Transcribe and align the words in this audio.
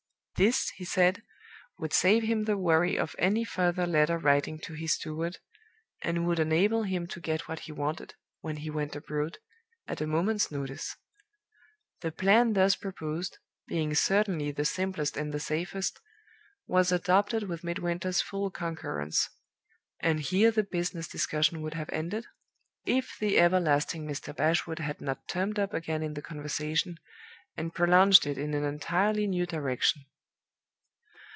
This, 0.37 0.71
he 0.71 0.85
said, 0.85 1.21
would 1.77 1.93
save 1.93 2.23
him 2.23 2.45
the 2.45 2.57
worry 2.57 2.97
of 2.97 3.15
any 3.19 3.43
further 3.43 3.85
letter 3.85 4.17
writing 4.17 4.57
to 4.61 4.73
his 4.73 4.93
steward, 4.93 5.37
and 6.01 6.25
would 6.25 6.39
enable 6.39 6.81
him 6.81 7.05
to 7.09 7.19
get 7.21 7.47
what 7.47 7.59
he 7.59 7.71
wanted, 7.71 8.15
when 8.39 8.55
he 8.57 8.71
went 8.71 8.95
abroad, 8.95 9.37
at 9.87 10.01
a 10.01 10.07
moment's 10.07 10.49
notice. 10.49 10.95
The 12.01 12.11
plan 12.11 12.53
thus 12.53 12.75
proposed, 12.75 13.37
being 13.67 13.93
certainly 13.93 14.49
the 14.49 14.65
simplest 14.65 15.15
and 15.15 15.31
the 15.31 15.39
safest, 15.39 15.99
was 16.65 16.91
adopted 16.91 17.43
with 17.43 17.63
Midwinter's 17.63 18.19
full 18.21 18.49
concurrence; 18.49 19.29
and 19.99 20.21
here 20.21 20.49
the 20.49 20.63
business 20.63 21.07
discussion 21.07 21.61
would 21.61 21.75
have 21.75 21.91
ended, 21.93 22.25
if 22.83 23.15
the 23.19 23.37
everlasting 23.37 24.07
Mr. 24.07 24.35
Bashwood 24.35 24.79
had 24.79 25.01
not 25.01 25.27
turned 25.27 25.59
up 25.59 25.71
again 25.71 26.01
in 26.01 26.15
the 26.15 26.21
conversation, 26.23 26.97
and 27.55 27.75
prolonged 27.75 28.25
it 28.25 28.39
in 28.39 28.55
an 28.55 28.63
entirely 28.63 29.27
new 29.27 29.45
direction. 29.45 30.05